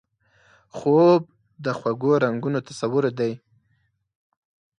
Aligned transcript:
خوب 0.75 1.21
د 1.65 1.65
خوږو 1.77 2.11
رنګونو 2.25 2.59
تصور 2.69 3.05
دی 3.19 3.31